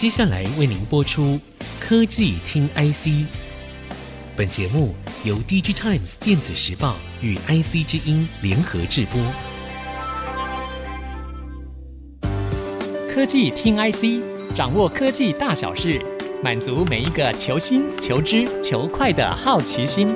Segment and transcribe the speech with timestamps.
[0.00, 1.38] 接下来为您播出
[1.78, 3.26] 科技听 IC。
[4.34, 9.20] 本节目由 DG Times 电子时报与 IC 之音联合制播。
[13.12, 14.24] 科技听 IC，
[14.56, 16.00] 掌握科技大小事，
[16.42, 20.14] 满足每一个求新、求知、求快的好奇心。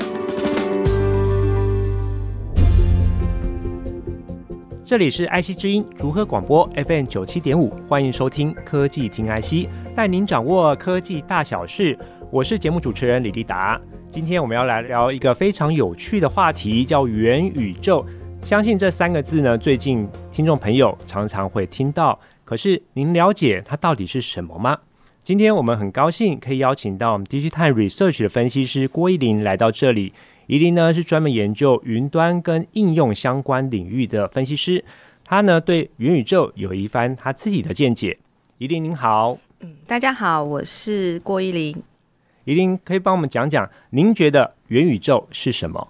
[4.86, 11.98] 这里是 IC 之音竹科广播 FM 九七点五，欢迎收听科技听 IC，带您掌握科技大小事。
[12.30, 13.80] 我是节目主持人李立达。
[14.10, 18.04] 今天我们要来聊一个非常有趣的话题，叫元宇宙。
[18.42, 22.20] 相信这三个字呢，最近听众朋友常常会听到。
[22.44, 24.78] 可是您了解它到底是什么吗？
[25.22, 30.12] 今天我们很高兴可以邀请到我们 Digitime Research 的分析师郭怡伶来到这里。
[30.46, 34.84] 怡伶呢是专门研究云端跟应用相关领域的分析师，
[35.24, 38.18] 他呢对元宇宙有一番他自己的见解。
[38.58, 41.74] 怡伶您好，嗯，大家好，我是郭依林。
[42.44, 45.88] 怡伶可以帮我们讲讲，您觉得元宇宙是什么？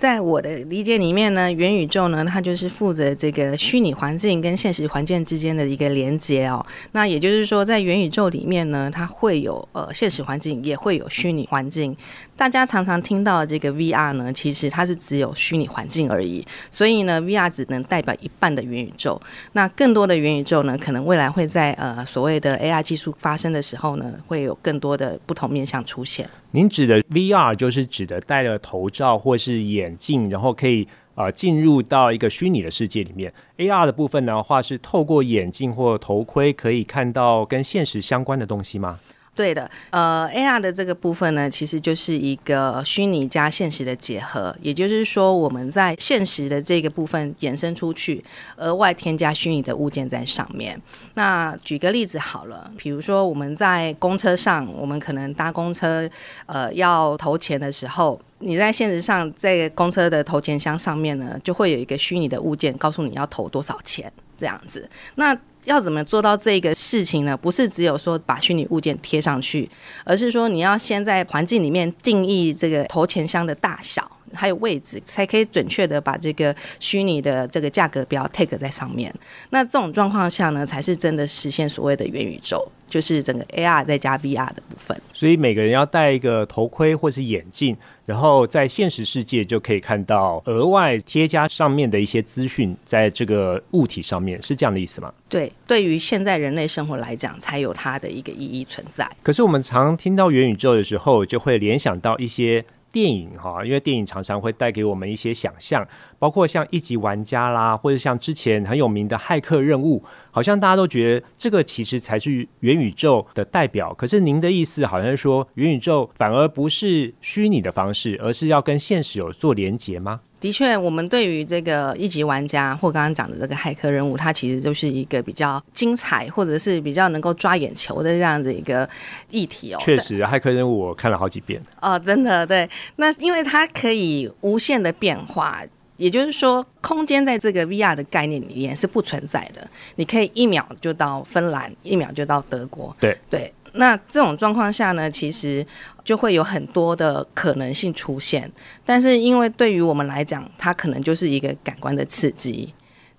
[0.00, 6.64] 在我的理解里面呢，元宇宙呢，它就是负责这个虚拟环境跟现实环境之间的一个连接哦。
[6.92, 11.94] 那也就是说，在元宇宙里面呢，它会有呃现实环境，也会有虚拟环境。
[12.34, 16.46] 大家常常听到这个 VR 呢，其实它是只有虚拟环境而已。
[16.70, 19.20] 所以呢，VR 只能代表一半的元宇宙。
[19.52, 26.26] 那更多的元宇宙呢，可能未来会在呃所谓的 AI 技术发生的时候呢，会有更多的不同面向出现。
[26.52, 33.32] 您指的 VR 就是指的戴了头罩或是眼镜，然后可以呃进入到一个虚拟的世界里面。
[33.58, 38.98] AR 的部分的话是透过眼镜或头盔可以看到跟现实相关的东西吗？
[39.32, 48.22] 对的，呃，AR 的这个部分呢，其实就是一个虚拟加现实的结合，也就是说，我们在现实的这个部分延伸出去，
[48.56, 50.78] 额外添加虚拟的物件在上面。
[51.14, 56.10] 那举个例子好了，比如说我们在公车上，我们可能搭公车，
[56.46, 64.86] 呃，要投钱的时候，你在现实上在公车的投钱箱上面呢，就会有一个虚拟的物件，告诉你要投多少钱这样子。
[65.14, 65.34] 那
[65.64, 67.36] 要怎么做到这个事情呢？
[67.36, 69.68] 不是只有说把虚拟物件贴上去，
[70.04, 79.14] 而是说你要先在环境里面定义这个投钱箱的大小，还有位置，才可以准确的把这个虚拟的这个价格标 tag 在上面。
[79.50, 82.66] 那这种状况下呢，才是真的实现所谓的元宇宙。
[82.88, 95.14] 就是整个 AR 再加 VR 的部分，所以每个人要戴一个头盔或是眼镜，然后在现实世界就可以看到额外贴加上面的一些资讯，在这个物体上面，是这样的意思吗？
[95.28, 99.08] 对，对于现在人类生活来讲，才有它的一个意义存在。
[99.22, 102.64] 可是我们常听到元宇宙的时候，就会联想到一些。
[102.92, 105.86] 电影哈，因为电影常常会带给我们一些想象，
[106.18, 113.94] 包括像一级玩家啦，或者像之前很有名的骇客任务，好像大家都觉得这个其实才是元宇宙的代表。
[113.94, 120.20] 可是您的意思好像是说，元宇宙反而不是虚拟的方式，而是要跟现实有做连结吗？
[120.40, 128.88] 的确，我们对于这个一级玩家或刚刚讲的这个骇客任务，它其实就是一个比较精彩，或者是比较能够抓眼球的这样子一个
[129.30, 129.78] 议题哦。
[129.80, 131.60] 确实，骇客任务我看了好几遍。
[131.82, 132.68] 哦，真的对。
[132.96, 135.62] 那因为它可以无限的变化，
[135.98, 139.68] 也就是说，空间在这个 VR 的概念里面是不存在的。
[139.96, 142.96] 你可以一秒就到芬兰，一秒就到德国。
[142.98, 143.52] 对对。
[143.72, 145.66] 那这种状况下呢，其实
[146.04, 148.50] 就会有很多的可能性出现。
[148.84, 152.72] 但是因为对于我们来讲，它可能就是一个感官的刺激。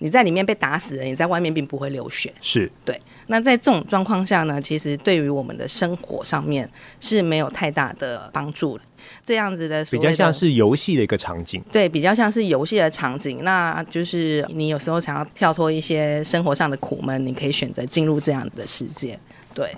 [0.04, 2.34] 你在里面被打死了，你在外面并不会流血。
[2.42, 3.00] 是对。
[3.28, 6.68] 那在这种状况下呢，其实对于我们的生活上面
[7.00, 8.84] 是没有太大的帮助的。
[9.24, 11.64] 这样子的，的比较像是游戏的一个场景。
[11.72, 13.44] 对，比较像是游戏的场景。
[13.44, 19.18] 那就是你有时候想要跳脱一些生活上的苦闷，你可以选择进入这样子的世界。
[19.54, 19.72] 对。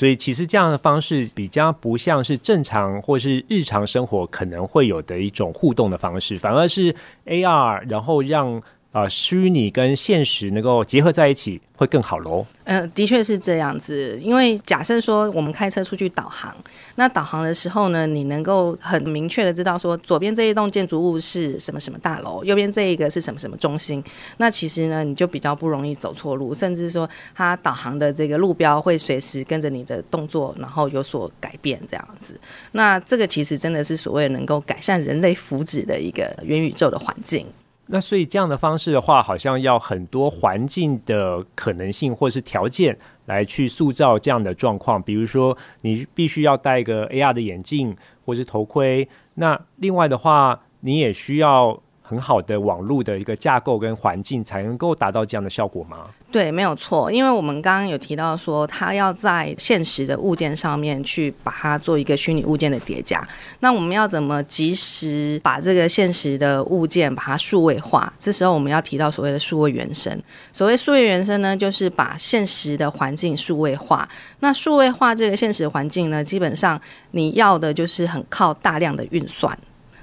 [0.00, 6.94] 所以其实这样的方式比较不像是正常或是日常生活可能会有的一种互动的方式，反而是
[7.26, 8.62] AR，然后让。
[8.92, 12.44] 啊、虚拟跟现实能够结合在一起会更好喽。
[12.64, 14.18] 嗯、的确是这样子。
[14.20, 16.52] 因为假设说我们开车出去导航，
[16.96, 24.02] 那导航的时候呢，你能够很明确的知道说左边这一栋建筑物是什么什么大楼，右边这一个是什么什么中心。
[24.38, 32.34] 那其实呢，你就比较不容易走错路，甚至说它导航的这个路标会随时跟着你的动作，然后有所改变这样子。
[32.72, 37.46] 那这个其实真的是所谓能够改善人类福祉的一个元宇宙的环境。
[37.92, 42.96] 那所以这样的方式的话，好像要很多环境的可能性或是条件
[43.26, 45.02] 来去塑造这样的状况。
[45.02, 49.08] 比如说，你必须要戴一个 AR 的眼镜或是头盔。
[49.34, 55.98] 那另外的话，你也需要很好的网络的一个架构跟环境，才能够达到这样的效果吗？
[56.32, 63.24] 对，没有错，因为我们刚刚有提到说，它要在现实的物件上面去把它做一个虚拟物件的叠加。
[63.60, 68.12] 那我们要怎么及时把这个现实的物件把它数位化？
[68.18, 70.20] 这时候我们要提到所谓的数位原生。
[70.52, 74.08] 所谓数位原生呢，就是把现实的环境数位化。
[74.40, 76.80] 那数位化这个现实环境呢，基本上
[77.12, 79.56] 你要的就是很靠大量的运算。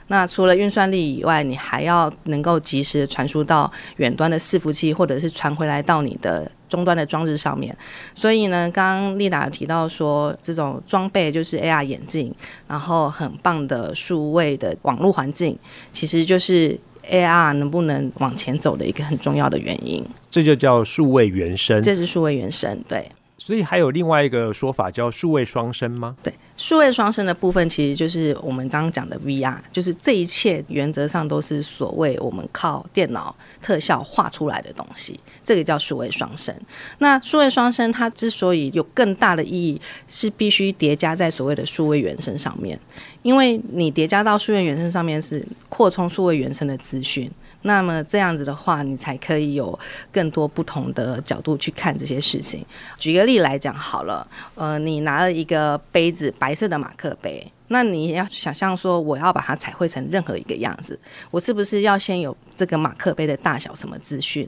[0.08, 7.76] 那除了运算力以外，你还要能够及时的传输到远端的伺服器，或者是传回来到你的终端的装置上面。
[8.16, 12.34] 所以呢，刚刚丽达有提到说，这种装备就是 AR 眼镜，
[12.68, 15.58] 然后很棒的数位的网络环境，
[15.92, 20.06] 其实就是 AR 能不能往前走的一个很重要的原因。
[20.32, 21.82] 这就叫数位原生。
[21.84, 23.10] 这是数位原生，对。
[23.40, 26.16] 所以还有另外一个说法叫数位双生吗？
[26.24, 36.54] 对，数位双生的部分其实就是我们刚刚讲的 VR，就是这一切原则上都是所谓我们靠电脑特效画出来的东西，这个叫数位双生。
[36.98, 42.80] 那数位双生它之所以有更大的意义，是必须叠加在所谓的数位原生上面，
[43.22, 47.32] 因为你叠加到数位原生上面是扩充数位原生的资讯。
[47.68, 49.78] 那么这样子的话，你才可以有
[50.12, 52.66] 更多不同的角度去看这些事情。
[52.98, 54.26] 举个例来讲好了，
[54.56, 60.98] 呃，你拿了一个杯子，白色的马克杯，那你要想象说，我要把它彩绘成任何一个样子，
[61.30, 64.48] 我是不是要先有这个马克杯的大小什么资讯？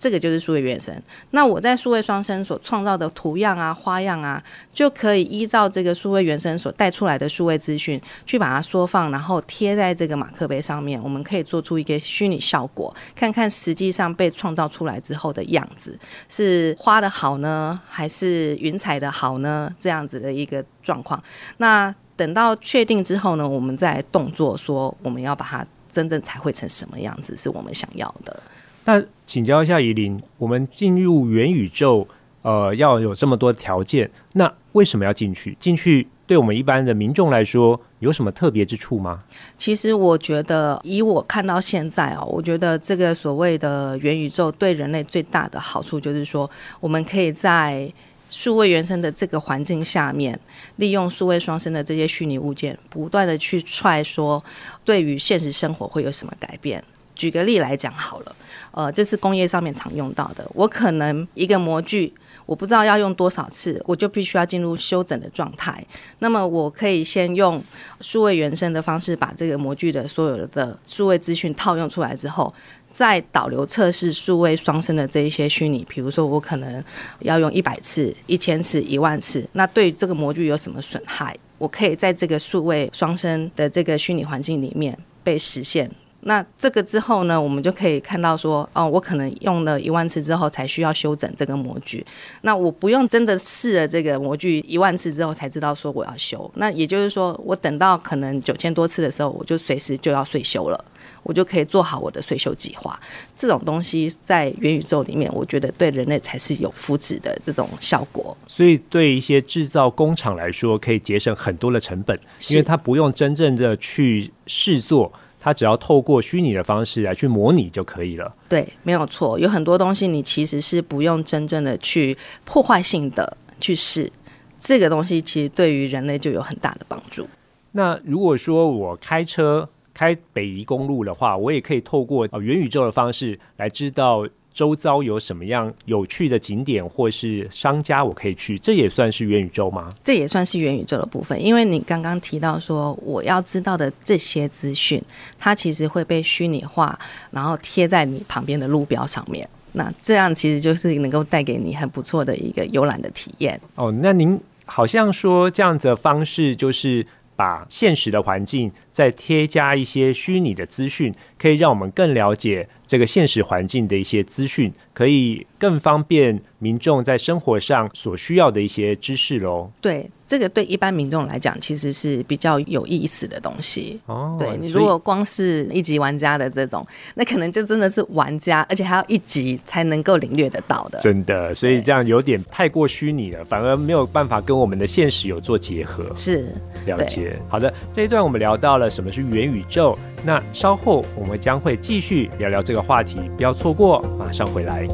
[0.00, 0.94] 这个就是数位原生。
[1.32, 4.42] 那我在数位双生所创造的图样啊、花样啊，
[4.72, 10.98] 就可以依照这个数位原生所带出来的数位资讯，去把它缩放，然后贴在这个马克杯上面。
[11.02, 15.98] 我们可以做出一个虚拟效果，看看实际上被创造出来之后的样子，
[16.30, 19.70] 是花的好呢，还是云彩的好呢？
[19.78, 21.22] 这样子的一个状况。
[21.58, 28.42] 那等到确定之后呢，我们再动作说，我们要把它真正彩绘成什么样子，是我们想要的。
[28.84, 32.06] 那请教一下宜玲，我们进入元宇宙，
[32.42, 35.56] 呃，要有这么多条件，那为什么要进去？
[35.60, 39.22] 进去对我们一般的民众来说，有什么特别之处吗？
[39.58, 46.50] 其实我觉得，以我看到现在哦，我觉得这个所谓的元宇宙对人类最大的好处，就是说，
[46.80, 47.92] 我们可以在
[48.30, 50.38] 数位原生的这个环境下面，
[50.76, 54.42] 利用数位双生的这些虚拟物件，不断的去揣说，
[54.84, 56.82] 对于现实生活会有什么改变。
[57.14, 58.34] 举个例来讲好了。
[58.72, 60.48] 呃，这是工业上面常用到的。
[60.54, 62.12] 我可能一个模具，
[62.46, 65.84] 我不知道要用多少次，我就必须要进入修整的状态。
[66.20, 67.62] 那么，我可以先用
[68.00, 72.52] 数位原生的方式，把这个模具的所有的数位资讯套用出来之后，
[72.92, 75.84] 再导流测试数位双生的这一些虚拟。
[75.88, 76.82] 比如说，我可能
[77.20, 81.36] 要用一百次、一千次、一万次，那对这个模具有什么损害？
[81.58, 85.90] 我可以在这个数位双生的这个虚拟环境里面被实现。
[86.22, 92.04] 那这个之后呢，我们就可以看到说，哦，我可能用了一万次之后才需要修整这个模具。
[92.42, 96.50] 那我不用真的试了这个模具一万次之后才知道说我要修。
[96.56, 100.84] 那也就是说，我等到可能九千多次的时候，我就随时就要岁修了，
[101.22, 103.00] 我就可以做好我的岁修计划。
[103.34, 108.36] 这种东西在元宇宙里面，我觉得对人类才是有福祉的这种效果。
[108.46, 112.18] 所以对一些制造工厂来说，可以节省很多的成本，
[112.50, 115.10] 因为它不用真正的去试做。
[115.40, 118.32] 它只要透过虚拟的方式来去模拟就可以了。
[118.48, 119.38] 对，没有错。
[119.38, 124.12] 有很多东西你其实是不用真正的去破坏性的去试，
[124.58, 127.26] 这个东西其实对于人类就有很大的帮助。
[127.72, 134.26] 那如果说我开车开北宜公路的话，我也可以透过呃元宇宙的方式来知道。
[134.52, 139.88] 周遭有什么样有趣的景点或是商家，我可以去，这也算是元宇宙吗？
[140.02, 145.02] 这也算是元宇宙的部分，因为你刚刚提到说，我要知道的这些资讯，
[145.38, 146.98] 它其实会被虚拟化，
[147.30, 149.48] 然后贴在你旁边的路标上面。
[149.72, 153.58] 那这样其实就是能够带给你很不错的一个游览的体验。
[153.76, 162.68] 哦，那您好像说这样子的方式，就是把现实的环境再添加一些虚拟的资讯，可以让我们更了解。
[162.86, 169.70] 这个现实环境的一些资讯，可以更方便民众在生活上所需要的一些知识喽。
[169.80, 174.00] 对，这个对一般民众来讲，其实是比较有意思的东西。
[174.06, 180.98] 哦，对，你如果光是一级玩家的这种，那可能就真的是玩家，而且还要一级才能够领略得到的。
[180.98, 186.04] 真的，所以这样有点太过虚拟了，反而没有办法跟我们的现实有做结合。
[186.16, 186.52] 是，
[186.86, 187.38] 了解。
[187.48, 189.96] 好的，这一段我们聊到了什么是元宇宙。
[190.24, 194.86] 那稍后我们将会继续聊聊这个话题，不要错过，马上回来。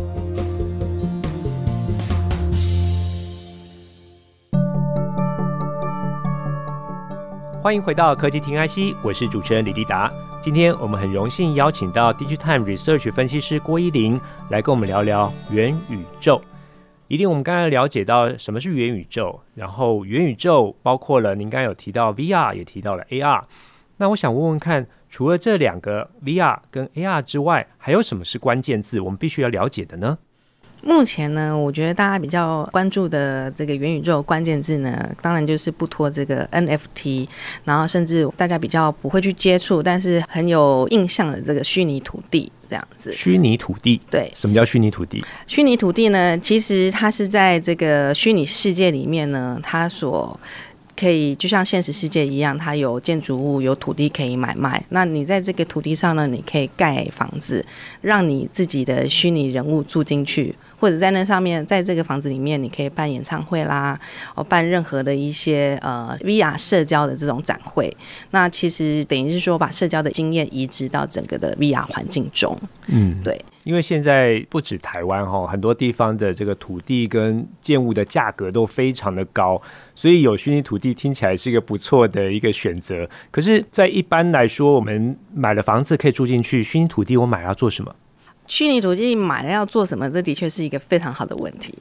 [7.63, 10.09] 欢迎回到科技听 IC，我是主持人李立达。
[10.41, 16.41] 今天我们很荣幸邀请到 Digitime Research 分析师郭依林来跟我们聊聊元宇宙。
[17.09, 23.43] 依林，我们刚才了解到什么是元宇宙，然后元宇宙包括了您刚才有提到 VR，也提到了 AR。
[23.99, 30.19] 那我想问问看，除了这两个 VR 跟 AR 之外，还有什么是关键字我们必须要了解的呢？
[30.83, 37.27] 目前呢，我觉得大家比较关注的这个元宇宙关键字呢，当然就是不脱这个 NFT，
[37.65, 43.13] 然后甚至大家比较不会去接触，但是很有印象的这个虚拟土地这样子。
[43.15, 45.25] 虚拟土地，对，什么叫虚拟土地？
[45.47, 50.39] 虚拟土地呢，其实它是在这个虚拟世界里面呢，它所
[50.97, 54.83] 可以就像现实世界一样，它有建筑物、有土地可以买卖。
[54.89, 57.65] 那你在这个土地上呢，你可以盖房子，
[58.01, 60.55] 让你自己的虚拟人物住进去。
[60.79, 63.99] 或者在那上面，在这个房子里面，你可以办演唱会啦，
[64.35, 67.91] 哦，办任何的一些呃 VR 社交的这种展会。
[68.33, 72.59] 那其实等于是说，把社交的经验移植到整个的 VR 环境中。
[72.89, 73.41] 嗯，对。
[73.67, 79.61] 因为现在不止台湾哈，很多地方的这个土地跟建物的价格都非常的高，
[79.97, 83.11] 所以有虚拟土地听起来是一个不错的一个选择。
[83.33, 87.93] 可是，在一般来说，我们买了房子可以住进去，虚拟土地我买要做什么？
[88.47, 90.09] 虚拟土地买了要做什么？
[90.09, 91.75] 这的确是一个非常好的问题。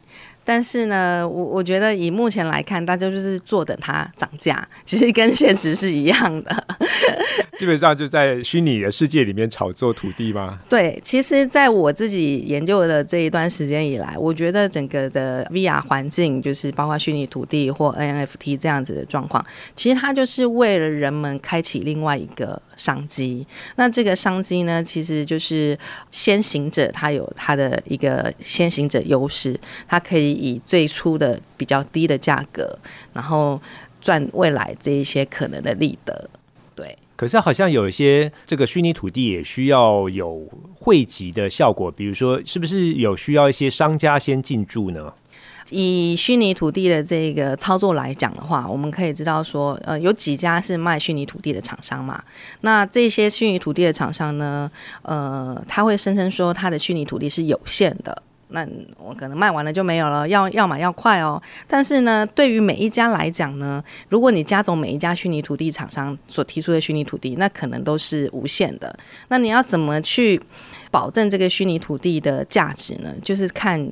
[0.46, 6.64] 但是呢，我我觉得以目前来看，大家就是坐等它涨价，其实跟现实是一样的。
[7.58, 10.60] 基本上就在虚拟的世界里面炒作土地吗？
[10.70, 23.48] 对，其实在我自己研究的这一段时间以来，我觉得整个的 VR 环境，就是包括虚拟土地或 NFT 这样子的状况，其实它就是为了人们开启另外一个商机。
[23.78, 25.80] 那这个商机呢，其实就是
[26.12, 30.35] 先行者，他有他的一个先行者优势，他可以。
[30.36, 32.78] 以最初的比较低的价格，
[33.14, 33.60] 然后
[34.02, 36.30] 赚未来这一些可能的利得，
[36.76, 36.98] 对。
[37.16, 45.14] 可是好像有一些这个虚拟土地也需要有汇集的效果，比如说是不是有需要一些商家先进驻呢？
[45.72, 52.24] 以虚拟土地的这个操作来讲的话，我们可以知道说，呃，有几家是卖虚拟土地的厂商嘛？
[52.62, 54.70] 那这些虚拟土地的厂商呢，
[55.02, 58.22] 呃，他会声称说他的虚拟土地是有限的。
[58.56, 61.40] 那我可能卖完了就没有了，要要买要快哦。
[61.68, 68.98] 但是呢，对于每一家来讲呢，如果你加总每一家虚拟土地厂商所提出的虚拟土地，那可能都是无限的。
[69.28, 70.42] 那你要怎么去
[70.90, 73.14] 保证这个虚拟土地的价值呢？
[73.22, 73.92] 就是看。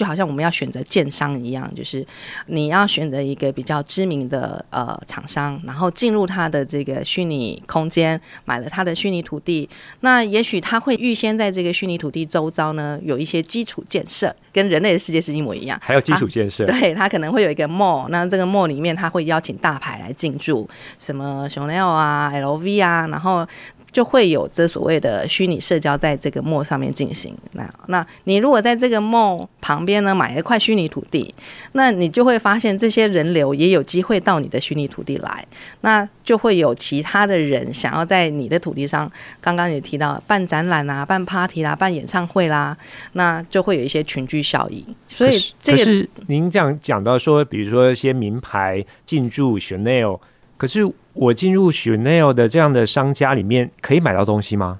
[0.00, 2.02] 就好像我们要选择建商一样，就是
[2.46, 9.68] 你要选择一个比较知名的呃厂商，然后进入他的这个虚拟空间，买了他的虚拟土地。
[10.00, 15.78] 那也许他会预先在这个虚拟土地周遭呢有一些基础建设，跟人类的世界是一模一样。
[15.82, 20.66] 还有基础建设，对，他可能会有一个 mall，那这个 mall 里面他会邀请大牌来进驻，
[20.98, 23.46] 什么 Chanel 啊、LV 啊，然后。
[23.92, 27.34] 就会有这所谓的虚拟社交在这个 mall 上面进行。
[27.52, 31.34] 那那你如果在这个 mall 旁边呢买一块虚拟土地，
[31.72, 35.46] 那你就会发现这些人流也有机会到你的虚拟土地来。
[35.82, 42.76] 那就会有其他的人想要在你的土地上，刚刚也提到办展览啊、办 party 啦、办演唱会啦，
[43.14, 44.84] 那就会有一些群聚效应。
[45.08, 50.20] 所以这个您这样讲到说，比如说一些名牌进驻 Chanel，
[50.60, 50.86] 可是。
[51.12, 54.78] 我进入 Chanel 的这样的商家里面，可以买到东西吗？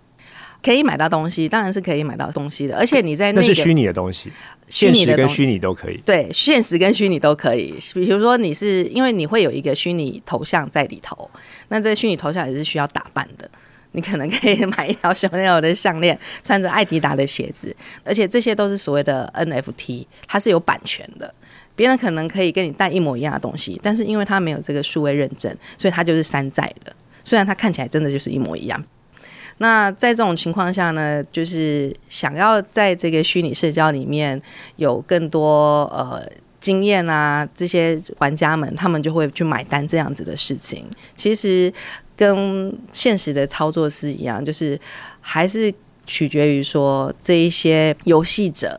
[0.63, 2.77] 可以买到东西，当然是可以买到东西的。
[2.77, 4.31] 而且你在那是虚拟的东西，
[4.69, 6.01] 现实跟虚拟都可以。
[6.07, 7.75] 对，现实跟虚拟都可以。
[7.93, 11.29] 比如说，你是因为你会有一个虚拟头像在里头，
[11.67, 13.51] 那这个虚拟头像也是需要打扮的。
[13.91, 21.35] 你可能可以买一条 Chanel 的项链，穿着艾迪达的鞋子，而且这些都是所谓的 NFT，它是有版权的。
[21.81, 26.95] 别人可能可以跟你带一模一样的东西，但是因为他没有这个数位认证，所以他就是山寨的。
[27.25, 28.85] 虽然他看起来真的就是一模一样。
[29.57, 34.39] 那在这种情况下呢，就是想要在这个虚拟社交里面
[34.77, 36.23] 有更多呃
[36.61, 40.85] 经验啊，这些玩家们他们就会去买单这样子的事情。
[41.17, 41.73] 其实
[42.15, 44.79] 跟现实的操作是一样，就是
[45.23, 45.73] 还是
[46.05, 48.79] 取决于说这一些游戏者。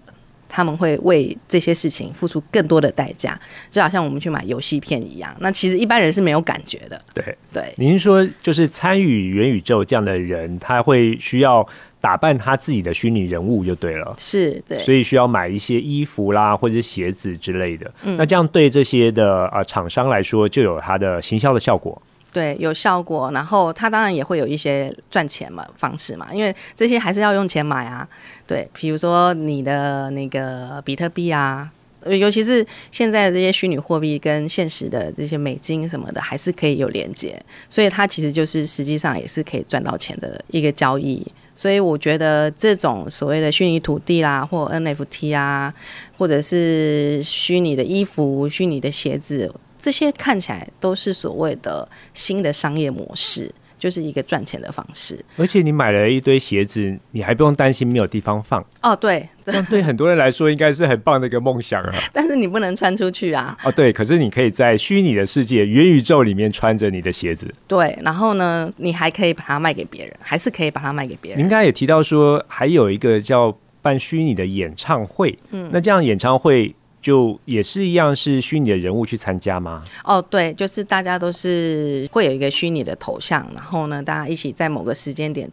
[0.54, 3.40] 他们会为这些事情付出更多的代价，
[3.70, 5.34] 就好像我们去买游戏片一样。
[5.40, 7.02] 那其实一般人是没有感觉的。
[7.14, 11.66] 对对，您说就是参与元宇宙这样的人，他会需要
[12.02, 14.14] 打扮他自己的虚拟人物就对了。
[14.18, 17.90] 是，对，所以需要买一些衣服啦，或者是鞋子之类的。
[18.04, 22.02] 嗯，那这样对这些的呃厂商来说，就有它的行销的效果。
[22.34, 28.08] 对，有效果，然后他当然也会有一些赚钱嘛方式嘛，因为这些还是要用钱买啊。
[28.48, 31.70] 对，比如说你的那个比特币啊，
[32.06, 37.38] 尤其是现在这些虚拟货币跟现实的这些美金什么的，还是可以有连接，
[37.70, 41.26] 所以它其实就是实际上也是可以赚到钱的一个交易。
[41.54, 45.72] 所以我觉得这种所谓的虚拟土地啦，或 NFT 啊，
[46.18, 53.52] 或者是虚拟的衣服、虚拟的鞋子，这些看起来都是所谓的新的商业模式。
[53.82, 58.64] 就是一个赚钱的方式，而且你买了一堆鞋子，你还不用担心没有地方放。
[58.84, 61.92] 哦，对，这样对很多人来说应该是很棒的一个梦想啊。
[62.14, 63.58] 但是你不能穿出去啊。
[63.64, 67.52] 哦，对，可是你可以在虚拟的世界、元宇宙里面穿着你的鞋子。
[67.68, 71.42] 对，然后呢，你还可以把它卖给别人，还是可以把它卖给别人。
[71.42, 75.36] 您刚才也提到说，还有一个叫办虚拟的演唱会。
[75.50, 76.76] 嗯，那这样演唱会。
[77.02, 79.82] 就也是一样，是虚拟的人物去参加吗？
[80.04, 85.50] 哦，对，就是大家都是会有一个虚拟的头像，然后呢，大家一起在某个时间点，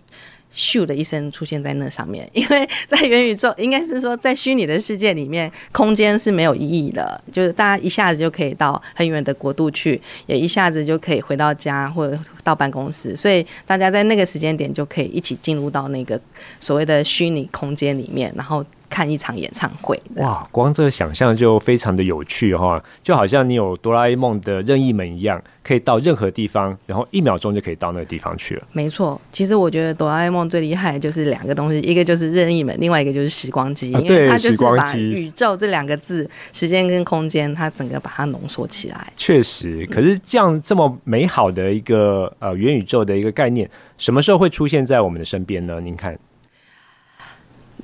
[0.54, 2.28] 咻的一声出现在那上面。
[2.34, 16.20] 因为在元宇宙，应该是说在虚拟的世界里面，空间是没有意义的，就是大家一下子就可以到很远的国度去，也一下子就可以回到家或者到办公室，所以大家在那个时间点就可以一起进入到那个
[16.60, 18.62] 所谓的虚拟空间里面，然后。
[18.88, 20.46] 看一场演唱会，哇！
[20.50, 28.62] 光这个想象就非常的有趣哈，就好像你有哆啦 A 梦的任意门一样，可以到任何地方，然后一秒钟就可以到那个地方去了。
[28.72, 39.12] 没错，其实我觉得哆啦 A 梦最厉害的就是两个东西，一个就是任意门，另外一个就是时光机，啊、因为它就是把宇宙这两个字，时间跟空间，它整个把它浓缩起来。
[39.16, 45.80] 确实，可是这样这么美好的一个呃元宇宙的一个概念，什么时候会出现在我们的身边呢？
[45.80, 46.18] 您看。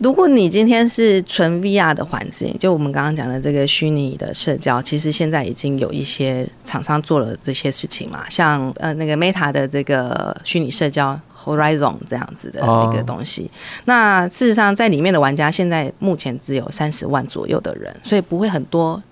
[0.01, 13.51] 如果你今天是纯 VR 的环境，就我们刚刚讲的这个虚拟的社交，其实现在已经有一些厂商做了这些事情嘛，像呃那个 Meta 的这个虚拟社交 Horizon 这样子的一个东西。
[13.85, 19.03] 那事实上，在里面的玩家现在目前只有三十万左右的人，所以不会很多。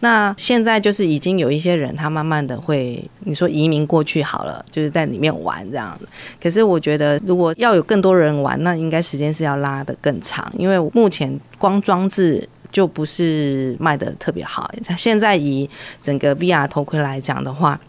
[0.00, 6.06] 那现在就是已经有一些人，他慢慢的会，你说移民过去好了，就是在里面玩这样子。
[6.40, 14.70] 可是我觉得，如果要有更多人玩，那应该时间是要拉得更长，因为目前光装置就不是卖得特别好。
[14.98, 15.68] 现在以
[16.00, 17.80] 整个 VR 头盔来讲的话，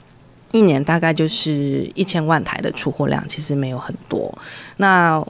[0.53, 4.33] 一年大概就是一千万台的出货量，其实没有很多。
[4.77, 5.21] 那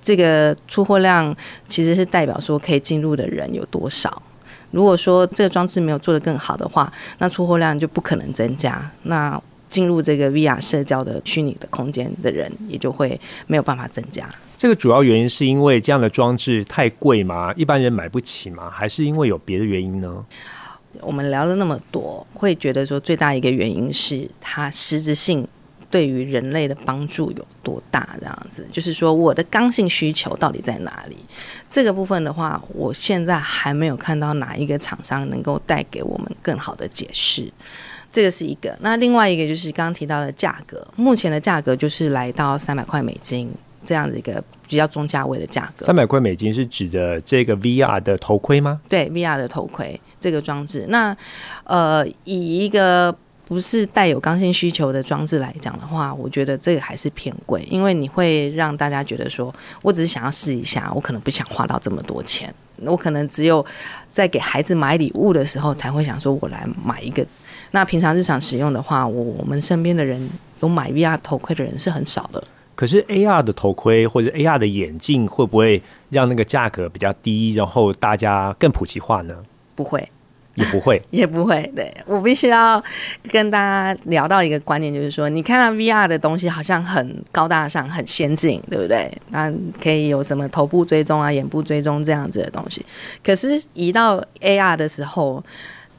[0.00, 1.36] 这个出货量
[1.68, 4.22] 其实是代表说可以进入的人有多少。
[4.70, 8.90] 如果说这个装置没有做得更好的话，那出货量就不可能增加。
[9.04, 14.28] 那进入这个 VR 社交的虚拟的空间的人也就会没有办法增加。
[14.56, 17.52] 这个主要原因是因为这样的装置太贵吗？
[17.56, 18.68] 一般人买不起吗？
[18.70, 20.24] 还是因为有别的原因呢？
[21.00, 25.46] 我们聊了那么多，会觉得说最大一个原因是它实质性。
[25.90, 28.08] 对于人类的帮助有多大？
[28.20, 31.16] 这样子，就是说我的刚性需求到底在哪里？
[31.68, 37.52] 这个部分的话，我现在还没有看到哪一个厂商能够带给我们更好的解释。
[38.12, 38.76] 这个是一个。
[38.80, 43.48] 那另外一个就是刚刚提到的价格，目前的价格就是来到三百块美金
[43.84, 45.86] 这样子一个比较中价位的价格。
[45.86, 48.80] 三百块美金是指的这个 VR 的头盔吗？
[48.88, 50.86] 对，VR 的头盔这个装置。
[50.88, 51.16] 那
[51.62, 53.16] 呃，以一个
[53.50, 63.66] 不是带有刚性需求的装置来讲的话，我觉得这个还是偏贵，因为你会让大家觉得说，我只是想要试一下，我可能不想花到这么多钱，我可能只有
[64.08, 67.26] 在给孩子买礼物的时候才会想说，我来买一个。
[67.72, 72.44] 那平常日常使用的话，我我们身边的人有买 VR 头盔的人是很少的。
[72.76, 79.34] 可是 AR 的头盔或者 AR 的眼镜会不会让那个价格比较低，然后大家更普及化呢？
[79.74, 80.08] 不会。
[80.60, 81.72] 也不会， 也不会。
[81.74, 82.82] 对，我必须要
[83.30, 89.10] 跟大家聊到一个观念，就是说，你看到 VR 的东西好像很高大上、很先进，对不对？
[89.30, 92.84] 那可以有什么头部追踪啊、眼部追踪这样子的东西。
[93.24, 95.42] 可是移到 AR 的时候，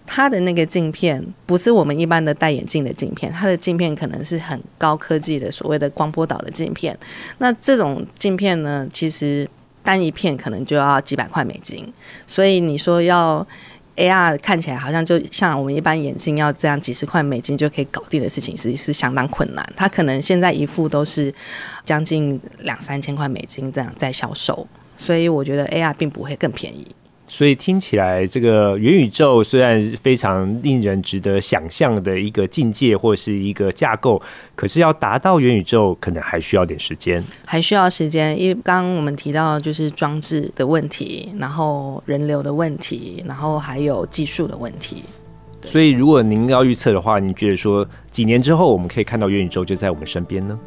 [0.05, 6.97] 它的那个镜片不是我们一般的戴眼镜的镜片，它的镜片可能是很高科技的所谓的光波导的镜片。
[7.37, 9.49] 那这种镜片呢，其实
[9.83, 11.91] 单一片可能就要几百块美金。
[12.27, 13.45] 所以你说要。
[13.97, 19.67] AR 看起来好像就像我们一般眼镜要这样几十块美金就可以搞定的事情，实际是相当困难。
[19.75, 21.33] 它可能现在一副都是
[21.83, 26.87] 将近两三千块美金这样在销售，所以我觉得 AR 并不会更便宜。
[27.31, 34.21] 所以听起来，这个元宇宙虽然非常令人值得想象的一个境界或是一个架构，
[34.53, 38.37] 可是要达到元宇宙，可能还需要点时间，还需要时间。
[38.37, 45.01] 因为刚刚我们提到就是装置的问题，然后人流的问题，然后还有技术的问题。
[45.63, 50.59] 所以，如果您要预测的话，您觉得说几年之后我们可以看到元宇宙就在我们身边呢？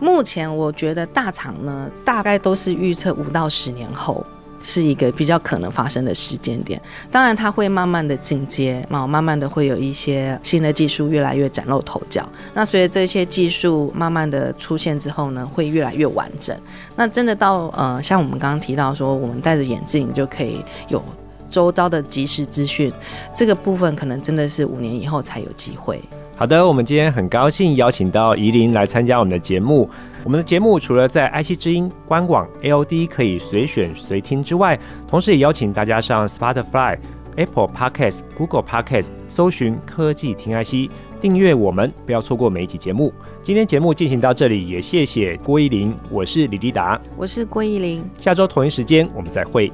[0.00, 4.26] 目前我觉得大厂呢，大概都是预测五到十年后。
[4.62, 6.80] 是一个比较可能发生的时间点。
[7.10, 12.26] 当然，它会慢慢的进阶，啊，慢慢的会有一些新的技术越来越崭露头角。
[12.54, 16.56] 那随着这些技术慢慢的出现之后呢，会越来越完整。
[16.96, 21.02] 那真的到呃，像我们刚刚提到说，我们戴着眼镜就可以有
[21.50, 22.92] 周遭的即时资讯，
[23.34, 26.00] 这个部分可能真的是五年以后才有机会。
[26.34, 29.88] 好的，我们今天很高兴邀请到宜玲来参加我们的节目。
[30.24, 36.96] 我们的节目除了在 IC 之音官网 AOD 可以随选随听之外，同时也邀请大家上 Spotify、
[37.34, 40.88] Apple Podcast、Google Podcast 搜寻科技听 IC，
[41.20, 43.12] 订阅我们，不要错过每一集节目。
[43.42, 49.72] 今天节目进行到这里，也谢谢郭依林，我是李立达，我是郭依林，下周同一时间我们再会。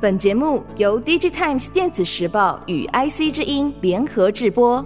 [0.00, 4.84] 本节目由 DigiTimes 电子时报与 IC 之音联合制播。